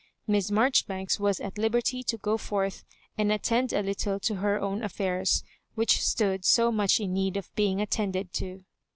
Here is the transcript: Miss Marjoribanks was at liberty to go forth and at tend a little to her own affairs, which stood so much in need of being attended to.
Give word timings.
Miss 0.25 0.49
Marjoribanks 0.49 1.19
was 1.19 1.39
at 1.39 1.59
liberty 1.59 2.01
to 2.01 2.17
go 2.17 2.35
forth 2.35 2.83
and 3.19 3.31
at 3.31 3.43
tend 3.43 3.71
a 3.71 3.83
little 3.83 4.19
to 4.21 4.35
her 4.37 4.59
own 4.59 4.81
affairs, 4.83 5.43
which 5.75 6.01
stood 6.01 6.43
so 6.43 6.71
much 6.71 6.99
in 6.99 7.13
need 7.13 7.37
of 7.37 7.53
being 7.53 7.79
attended 7.79 8.33
to. 8.33 8.63